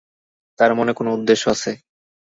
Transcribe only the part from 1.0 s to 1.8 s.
উদ্দেশ্য আছে।